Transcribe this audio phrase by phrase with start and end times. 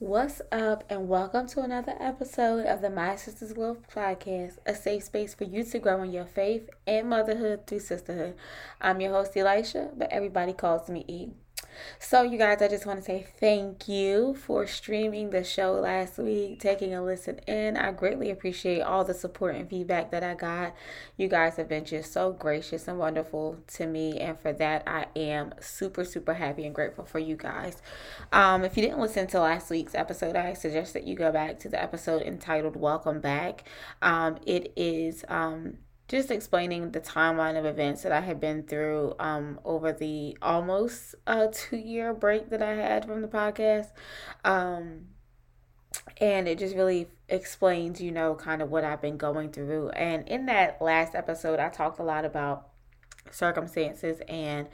[0.00, 5.02] What's up, and welcome to another episode of the My Sisters Growth Podcast, a safe
[5.02, 8.34] space for you to grow in your faith and motherhood through sisterhood.
[8.80, 11.32] I'm your host, Elysha, but everybody calls me E.
[11.98, 16.18] So, you guys, I just want to say thank you for streaming the show last
[16.18, 17.76] week, taking a listen in.
[17.76, 20.74] I greatly appreciate all the support and feedback that I got.
[21.16, 25.06] You guys have been just so gracious and wonderful to me, and for that, I
[25.16, 27.80] am super, super happy and grateful for you guys.
[28.32, 31.58] Um, if you didn't listen to last week's episode, I suggest that you go back
[31.60, 33.64] to the episode entitled Welcome Back.
[34.02, 35.24] Um, it is.
[35.28, 35.78] Um,
[36.10, 41.14] just explaining the timeline of events that I had been through um, over the almost
[41.24, 43.92] uh, two year break that I had from the podcast.
[44.44, 45.06] Um,
[46.16, 49.90] and it just really explains, you know, kind of what I've been going through.
[49.90, 52.70] And in that last episode, I talked a lot about
[53.30, 54.66] circumstances and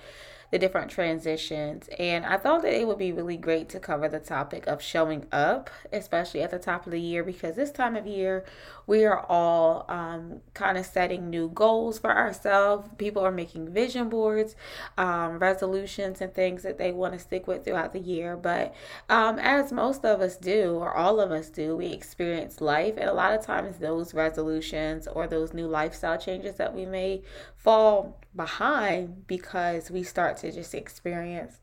[0.50, 1.88] the different transitions.
[1.98, 5.26] And I thought that it would be really great to cover the topic of showing
[5.32, 8.44] up, especially at the top of the year, because this time of year
[8.86, 12.88] we are all um, kind of setting new goals for ourselves.
[12.98, 14.54] People are making vision boards,
[14.96, 18.36] um, resolutions, and things that they want to stick with throughout the year.
[18.36, 18.74] But
[19.08, 23.08] um, as most of us do, or all of us do, we experience life, and
[23.08, 27.22] a lot of times those resolutions or those new lifestyle changes that we may
[27.66, 31.58] fall behind because we start to just experience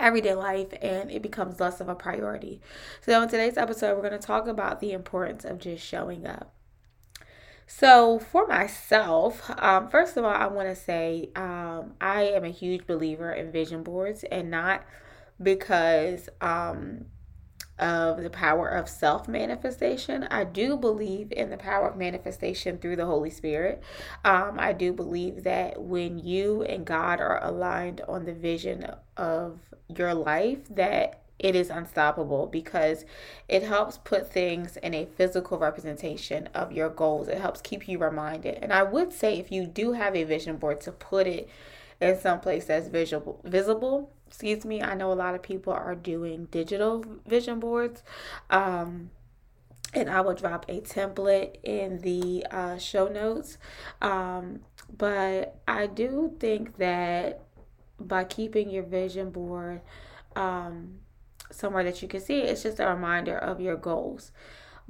[0.00, 2.62] everyday life and it becomes less of a priority.
[3.02, 6.54] So, in today's episode, we're going to talk about the importance of just showing up.
[7.66, 12.50] So, for myself, um, first of all, I want to say um, I am a
[12.50, 14.82] huge believer in vision boards and not
[15.42, 17.04] because um,
[17.78, 20.24] of the power of self manifestation.
[20.24, 23.82] I do believe in the power of manifestation through the Holy Spirit.
[24.24, 29.58] Um, I do believe that when you and God are aligned on the vision of
[29.88, 33.04] your life, that it is unstoppable because
[33.48, 37.26] it helps put things in a physical representation of your goals.
[37.26, 38.58] It helps keep you reminded.
[38.62, 41.48] And I would say if you do have a vision board to put it
[42.00, 45.94] in some place that's visible visible excuse me i know a lot of people are
[45.94, 48.02] doing digital vision boards
[48.48, 49.10] um,
[49.92, 53.58] and i will drop a template in the uh, show notes.
[54.00, 54.60] Um,
[54.96, 57.42] but i do think that
[58.00, 59.82] by keeping your vision board
[60.34, 60.94] um,
[61.50, 64.32] somewhere that you can see it's just a reminder of your goals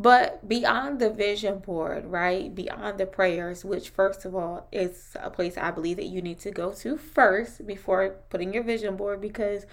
[0.02, 2.52] but beyond the vision board, right?
[2.52, 6.40] Beyond the prayers, which first of all is a place I believe that you need
[6.40, 9.64] to go to first before putting your vision board because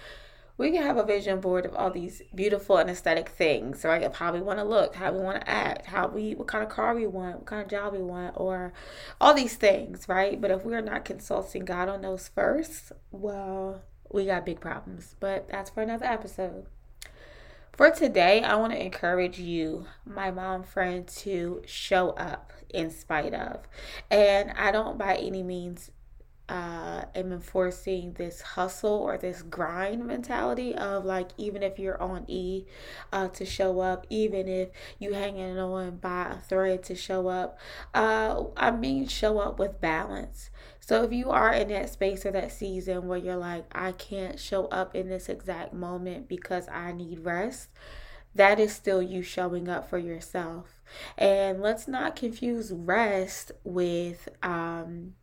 [0.56, 4.04] we can have a vision board of all these beautiful and aesthetic things, right?
[4.04, 6.62] Of how we want to look, how we want to act, how we what kind
[6.62, 8.72] of car we want, what kind of job we want, or
[9.20, 10.40] all these things, right?
[10.40, 15.16] But if we're not consulting God on those first, well, we got big problems.
[15.18, 16.66] But that's for another episode.
[17.72, 23.34] For today, I want to encourage you, my mom friend, to show up in spite
[23.34, 23.66] of.
[24.10, 25.90] And I don't by any means
[26.50, 32.24] uh, am enforcing this hustle or this grind mentality of like even if you're on
[32.26, 32.66] E
[33.12, 37.58] uh, to show up, even if you hanging on by a thread to show up.
[37.94, 40.50] Uh, I mean show up with balance.
[40.80, 44.40] So if you are in that space or that season where you're like, I can't
[44.40, 47.68] show up in this exact moment because I need rest,
[48.34, 50.80] that is still you showing up for yourself.
[51.16, 55.14] And let's not confuse rest with um,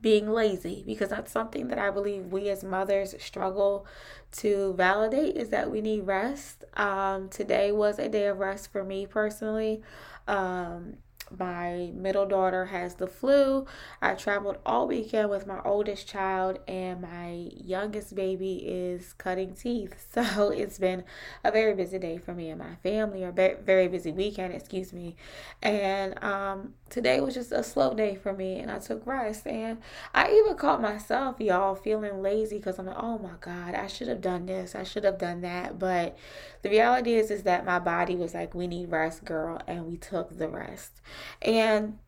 [0.00, 3.86] being lazy because that's something that I believe we as mothers struggle
[4.32, 6.64] to validate is that we need rest.
[6.74, 9.82] Um, today was a day of rest for me personally.
[10.26, 10.94] Um,
[11.38, 13.66] my middle daughter has the flu.
[14.02, 20.06] I traveled all weekend with my oldest child, and my youngest baby is cutting teeth.
[20.20, 21.04] So it's been
[21.44, 25.16] a very busy day for me and my family, or very busy weekend, excuse me.
[25.62, 29.46] And um, today was just a slow day for me, and I took rest.
[29.46, 29.78] And
[30.14, 34.08] I even caught myself, y'all, feeling lazy because I'm like, oh my God, I should
[34.08, 35.78] have done this, I should have done that.
[35.78, 36.16] But
[36.62, 39.96] the reality is, is that my body was like, we need rest, girl, and we
[39.96, 41.00] took the rest.
[41.42, 41.98] And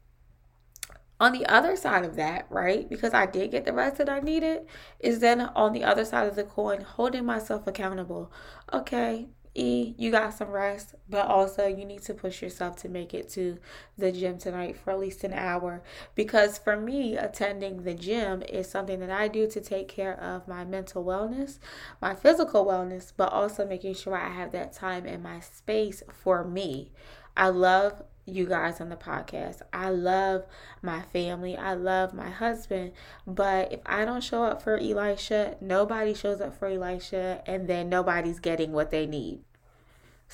[1.20, 4.20] on the other side of that, right, because I did get the rest that I
[4.20, 4.66] needed,
[4.98, 8.32] is then on the other side of the coin, holding myself accountable.
[8.72, 13.12] Okay, E, you got some rest, but also you need to push yourself to make
[13.12, 13.58] it to
[13.98, 15.82] the gym tonight for at least an hour.
[16.14, 20.48] Because for me, attending the gym is something that I do to take care of
[20.48, 21.58] my mental wellness,
[22.00, 26.44] my physical wellness, but also making sure I have that time and my space for
[26.44, 26.90] me.
[27.36, 29.62] I love you guys on the podcast.
[29.72, 30.44] I love
[30.80, 31.56] my family.
[31.56, 32.92] I love my husband.
[33.26, 37.88] But if I don't show up for Elysha, nobody shows up for Elysha, and then
[37.88, 39.40] nobody's getting what they need.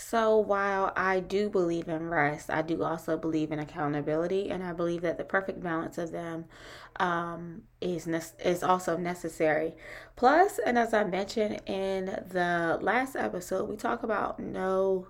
[0.01, 4.73] So while I do believe in rest, I do also believe in accountability, and I
[4.73, 6.45] believe that the perfect balance of them
[7.01, 9.75] um, is ne- is also necessary.
[10.15, 15.09] Plus, and as I mentioned in the last episode, we talk about no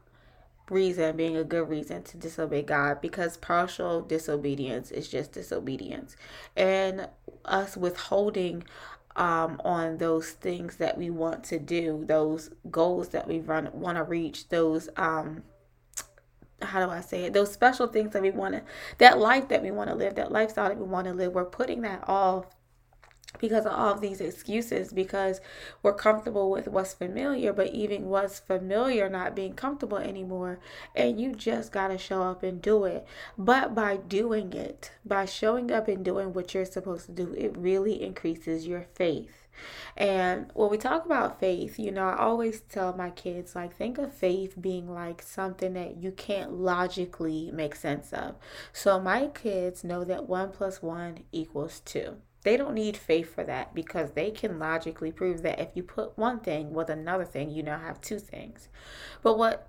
[0.70, 6.17] reason being a good reason to disobey God because partial disobedience is just disobedience,
[6.56, 7.09] and
[7.44, 8.65] us withholding
[9.17, 13.97] um, on those things that we want to do, those goals that we run want
[13.97, 15.43] to reach, those um,
[16.62, 17.32] how do I say it?
[17.32, 18.62] Those special things that we want to,
[18.99, 21.44] that life that we want to live, that lifestyle that we want to live, we're
[21.44, 22.47] putting that off
[23.39, 25.41] because of all of these excuses because
[25.83, 30.59] we're comfortable with what's familiar but even what's familiar not being comfortable anymore
[30.97, 35.25] and you just got to show up and do it but by doing it by
[35.25, 39.49] showing up and doing what you're supposed to do it really increases your faith
[39.97, 43.99] and when we talk about faith, you know, I always tell my kids, like, think
[43.99, 48.37] of faith being like something that you can't logically make sense of.
[48.73, 52.19] So my kids know that one plus one equals two.
[52.49, 56.17] They don't need faith for that because they can logically prove that if you put
[56.17, 58.71] one thing with another thing, you now have two things.
[59.21, 59.69] But what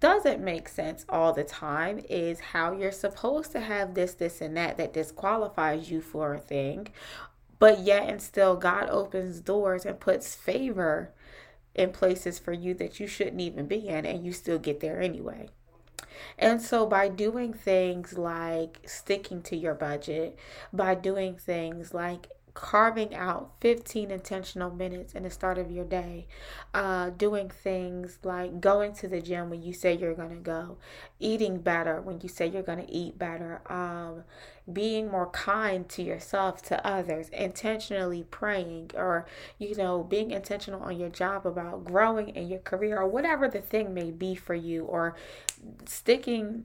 [0.00, 4.54] doesn't make sense all the time is how you're supposed to have this, this, and
[4.58, 6.88] that that disqualifies you for a thing,
[7.58, 11.14] but yet and still God opens doors and puts favor
[11.74, 15.00] in places for you that you shouldn't even be in, and you still get there
[15.00, 15.48] anyway.
[16.38, 20.38] And so, by doing things like sticking to your budget,
[20.72, 26.26] by doing things like carving out 15 intentional minutes in the start of your day,
[26.74, 30.78] uh, doing things like going to the gym when you say you're going to go,
[31.18, 34.24] eating better when you say you're going to eat better, um,
[34.72, 39.26] being more kind to yourself, to others, intentionally praying, or,
[39.58, 43.60] you know, being intentional on your job about growing in your career, or whatever the
[43.60, 45.16] thing may be for you, or
[45.86, 46.64] sticking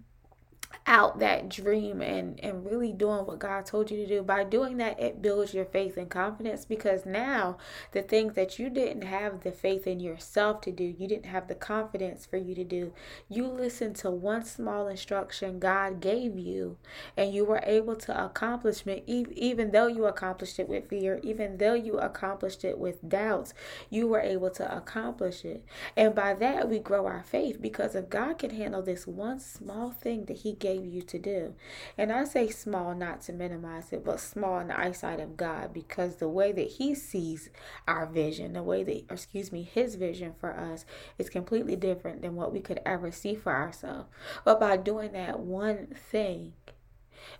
[0.86, 4.22] out that dream and and really doing what God told you to do.
[4.22, 7.57] By doing that it builds your faith and confidence because now
[7.92, 11.48] the things that you didn't have the faith in yourself to do you didn't have
[11.48, 12.94] the confidence for you to do
[13.30, 16.78] you listened to one small instruction God gave you
[17.18, 19.04] and you were able to accomplish it.
[19.07, 23.54] Even though you accomplished it with fear even though you accomplished it with doubts
[23.89, 25.63] you were able to accomplish it.
[25.95, 29.92] And by that we grow our faith because if God can handle this one small
[29.92, 31.54] thing that he gave you to do.
[31.96, 35.74] And I say small not to minimize it, but small in the eyesight of God
[35.74, 37.52] because the way that He sees
[37.88, 40.84] our vision, the way that, excuse me, His vision for us
[41.20, 44.10] is completely different than what we could ever see for ourselves.
[44.44, 46.54] But by doing that one thing,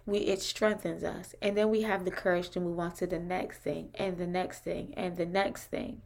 [0.06, 1.36] we it strengthens us.
[1.42, 4.28] And then we have the courage to move on to the next thing and the
[4.28, 6.02] next thing and the next thing.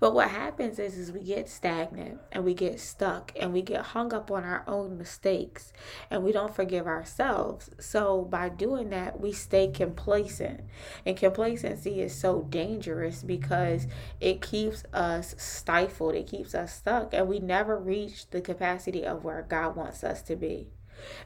[0.00, 3.82] But what happens is is we get stagnant and we get stuck and we get
[3.82, 5.72] hung up on our own mistakes
[6.10, 7.70] and we don't forgive ourselves.
[7.78, 10.60] So by doing that we stay complacent.
[11.06, 13.86] And complacency is so dangerous because
[14.20, 19.24] it keeps us stifled it keeps us stuck and we never reach the capacity of
[19.24, 20.68] where god wants us to be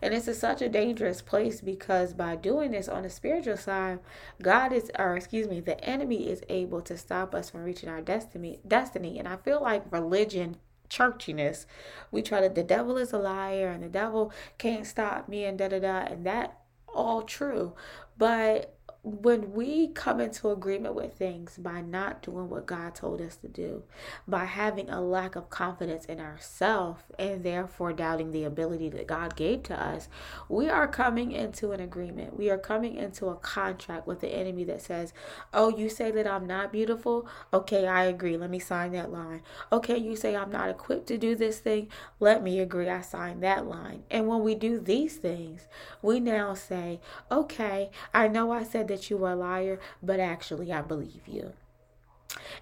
[0.02, 4.00] and it's a, such a dangerous place because by doing this on the spiritual side,
[4.42, 8.00] God is, or excuse me, the enemy is able to stop us from reaching our
[8.00, 8.60] destiny.
[8.66, 10.56] Destiny, and I feel like religion
[10.88, 11.66] churchiness.
[12.10, 15.58] We try to the devil is a liar and the devil can't stop me and
[15.58, 17.74] da da da and that all true.
[18.16, 18.75] But
[19.06, 23.46] when we come into agreement with things by not doing what God told us to
[23.46, 23.84] do,
[24.26, 29.36] by having a lack of confidence in ourselves and therefore doubting the ability that God
[29.36, 30.08] gave to us,
[30.48, 32.36] we are coming into an agreement.
[32.36, 35.12] We are coming into a contract with the enemy that says,
[35.54, 37.28] Oh, you say that I'm not beautiful?
[37.54, 38.36] Okay, I agree.
[38.36, 39.42] Let me sign that line.
[39.70, 41.90] Okay, you say I'm not equipped to do this thing?
[42.18, 42.88] Let me agree.
[42.88, 44.02] I sign that line.
[44.10, 45.68] And when we do these things,
[46.02, 46.98] we now say,
[47.30, 51.26] Okay, I know I said that that you are a liar, but actually I believe
[51.26, 51.52] you.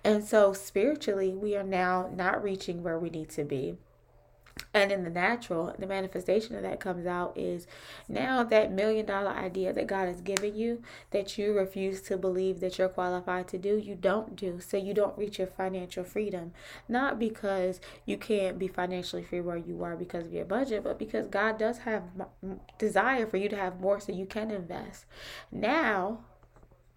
[0.03, 3.77] And so spiritually, we are now not reaching where we need to be.
[4.73, 7.67] And in the natural, the manifestation of that comes out is
[8.09, 12.61] now that million dollar idea that God has given you that you refuse to believe
[12.61, 14.61] that you're qualified to do, you don't do.
[14.61, 16.53] So you don't reach your financial freedom.
[16.89, 20.99] Not because you can't be financially free where you are because of your budget, but
[20.99, 22.05] because God does have
[22.79, 25.05] desire for you to have more so you can invest.
[25.51, 26.21] Now,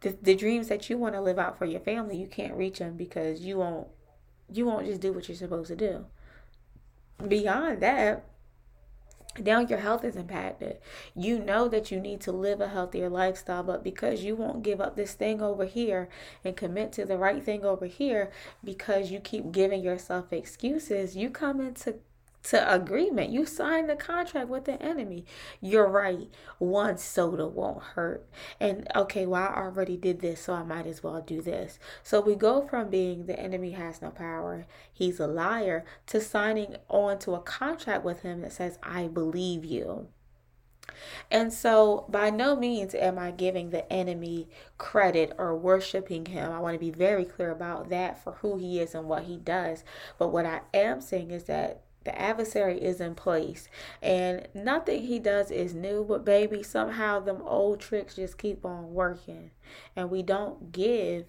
[0.02, 2.80] the, the dreams that you want to live out for your family, you can't reach
[2.80, 3.88] them because you won't
[4.52, 6.06] you won't just do what you're supposed to do
[7.26, 8.26] beyond that,
[9.40, 10.78] now your health is impacted.
[11.16, 14.82] You know that you need to live a healthier lifestyle, but because you won't give
[14.82, 16.10] up this thing over here
[16.44, 18.32] and commit to the right thing over here,
[18.64, 21.96] because you keep giving yourself excuses, you come into
[22.44, 23.30] to agreement.
[23.30, 25.26] You signed the contract with the enemy.
[25.60, 26.30] You're right.
[26.60, 28.26] One soda won't hurt.
[28.60, 31.80] And okay, well, I already did this, so I might as well do this.
[32.04, 36.78] So we go from being the enemy has no power, he's a liar, to signing
[36.88, 40.08] on to a contract with him that says, I believe you.
[41.30, 46.52] And so, by no means am I giving the enemy credit or worshiping him.
[46.52, 49.38] I want to be very clear about that for who he is and what he
[49.38, 49.84] does.
[50.18, 53.68] But what I am saying is that the adversary is in place
[54.02, 58.94] and nothing he does is new but baby somehow them old tricks just keep on
[58.94, 59.52] working
[59.94, 61.26] and we don't give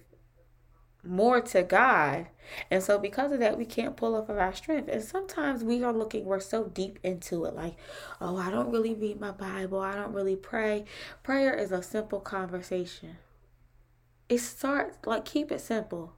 [1.04, 2.26] more to God.
[2.70, 4.88] And so because of that, we can't pull off of our strength.
[4.88, 7.76] And sometimes we are looking, we're so deep into it, like,
[8.20, 9.80] oh, I don't really read my Bible.
[9.80, 10.84] I don't really pray.
[11.22, 13.16] Prayer is a simple conversation.
[14.28, 16.14] It starts like keep it simple.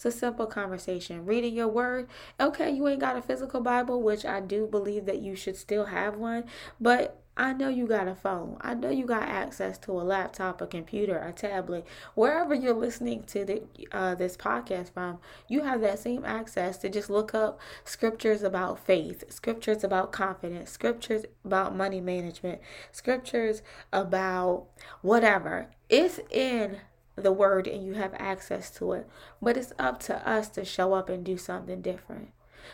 [0.00, 1.26] It's a simple conversation.
[1.26, 2.08] Reading your word.
[2.40, 5.84] Okay, you ain't got a physical Bible, which I do believe that you should still
[5.84, 6.44] have one,
[6.80, 8.56] but I know you got a phone.
[8.62, 11.86] I know you got access to a laptop, a computer, a tablet.
[12.14, 16.88] Wherever you're listening to the, uh, this podcast from, you have that same access to
[16.88, 23.60] just look up scriptures about faith, scriptures about confidence, scriptures about money management, scriptures
[23.92, 24.64] about
[25.02, 25.68] whatever.
[25.90, 26.78] It's in
[27.16, 29.08] the word and you have access to it.
[29.40, 32.30] But it's up to us to show up and do something different.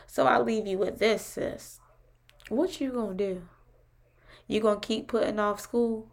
[0.07, 1.81] So I'll leave you with this, sis.
[2.49, 3.43] What you gonna do?
[4.47, 6.09] You gonna keep putting off school?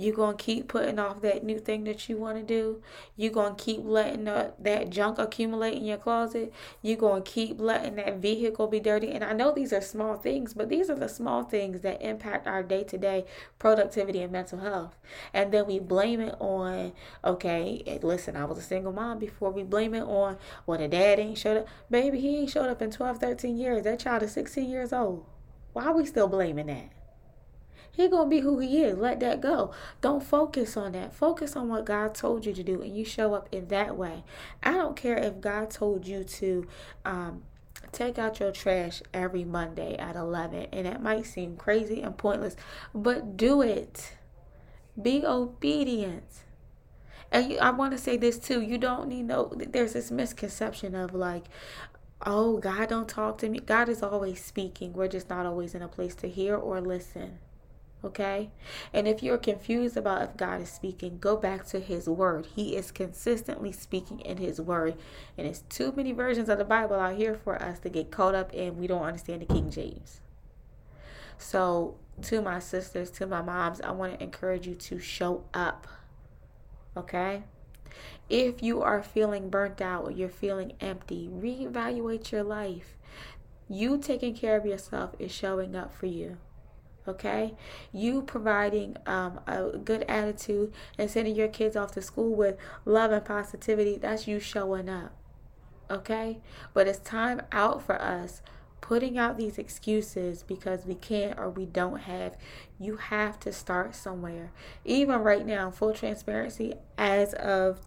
[0.00, 2.82] You going to keep putting off that new thing that you want to do.
[3.16, 6.52] You're going to keep letting the, that junk accumulate in your closet.
[6.80, 9.10] You're going to keep letting that vehicle be dirty.
[9.10, 12.46] And I know these are small things, but these are the small things that impact
[12.46, 13.26] our day to day
[13.58, 14.96] productivity and mental health.
[15.34, 16.92] And then we blame it on,
[17.22, 19.50] okay, listen, I was a single mom before.
[19.50, 21.68] We blame it on, well, the dad ain't showed up.
[21.90, 23.82] Baby, he ain't showed up in 12, 13 years.
[23.82, 25.26] That child is 16 years old.
[25.74, 26.99] Why are we still blaming that?
[27.92, 28.96] He gonna be who he is.
[28.96, 29.72] Let that go.
[30.00, 31.14] Don't focus on that.
[31.14, 34.24] Focus on what God told you to do, and you show up in that way.
[34.62, 36.66] I don't care if God told you to
[37.04, 37.42] um,
[37.92, 42.56] take out your trash every Monday at 11, and it might seem crazy and pointless,
[42.94, 44.12] but do it.
[45.00, 46.44] Be obedient.
[47.32, 48.60] And you, I want to say this too.
[48.60, 49.52] You don't need no.
[49.54, 51.44] There's this misconception of like,
[52.26, 53.60] oh, God don't talk to me.
[53.60, 54.92] God is always speaking.
[54.92, 57.38] We're just not always in a place to hear or listen.
[58.02, 58.50] Okay?
[58.92, 62.46] And if you're confused about if God is speaking, go back to His Word.
[62.54, 64.96] He is consistently speaking in His Word.
[65.36, 68.34] And it's too many versions of the Bible out here for us to get caught
[68.34, 68.78] up in.
[68.78, 70.20] We don't understand the King James.
[71.36, 75.86] So, to my sisters, to my moms, I want to encourage you to show up.
[76.96, 77.42] Okay?
[78.28, 82.96] If you are feeling burnt out or you're feeling empty, reevaluate your life.
[83.68, 86.38] You taking care of yourself is showing up for you
[87.06, 87.54] okay?
[87.92, 93.12] You providing um, a good attitude and sending your kids off to school with love
[93.12, 95.12] and positivity that's you showing up
[95.90, 96.38] okay?
[96.72, 98.42] But it's time out for us
[98.80, 102.36] putting out these excuses because we can't or we don't have.
[102.78, 104.52] You have to start somewhere.
[104.84, 107.80] Even right now full transparency as of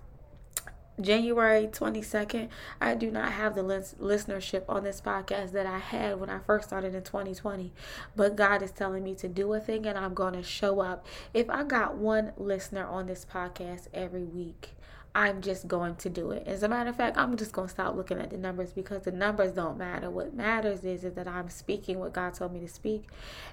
[1.01, 6.29] January 22nd, I do not have the listenership on this podcast that I had when
[6.29, 7.73] I first started in 2020.
[8.15, 11.05] But God is telling me to do a thing and I'm going to show up.
[11.33, 14.75] If I got one listener on this podcast every week,
[15.15, 16.47] I'm just going to do it.
[16.47, 19.01] As a matter of fact, I'm just going to stop looking at the numbers because
[19.01, 20.12] the numbers don't matter.
[20.12, 23.07] What matters is, is that I'm speaking what God told me to speak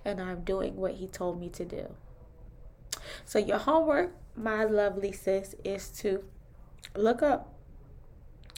[0.05, 1.95] and I'm doing what He told me to do.
[3.25, 6.25] So, your homework, my lovely sis, is to
[6.97, 7.53] look up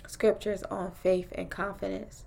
[0.07, 2.25] scriptures on faith and confidence.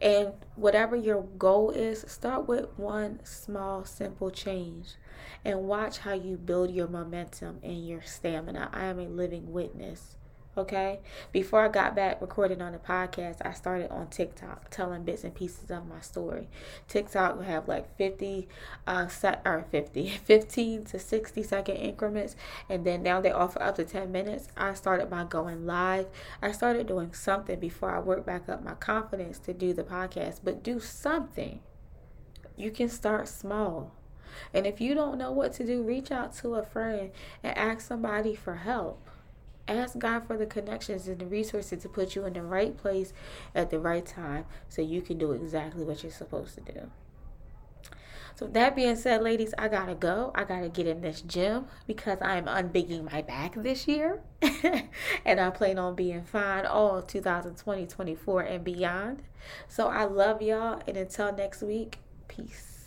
[0.00, 4.96] And whatever your goal is, start with one small, simple change
[5.44, 8.70] and watch how you build your momentum and your stamina.
[8.72, 10.16] I am a living witness
[10.56, 10.98] Okay.
[11.30, 15.32] Before I got back recording on the podcast, I started on TikTok telling bits and
[15.32, 16.48] pieces of my story.
[16.88, 18.48] TikTok will have like 50,
[18.84, 22.34] uh, set, or 50, 15 to 60 second increments.
[22.68, 24.48] And then now they offer up to 10 minutes.
[24.56, 26.08] I started by going live.
[26.42, 30.40] I started doing something before I worked back up my confidence to do the podcast,
[30.42, 31.60] but do something.
[32.56, 33.94] You can start small.
[34.52, 37.12] And if you don't know what to do, reach out to a friend
[37.44, 39.06] and ask somebody for help
[39.70, 43.12] Ask God for the connections and the resources to put you in the right place
[43.54, 46.90] at the right time so you can do exactly what you're supposed to do.
[48.34, 50.32] So that being said, ladies, I gotta go.
[50.34, 54.22] I gotta get in this gym because I'm unbigging my back this year.
[55.24, 59.22] and I plan on being fine all 2020, 24, and beyond.
[59.68, 60.82] So I love y'all.
[60.88, 61.98] And until next week,
[62.28, 62.79] peace.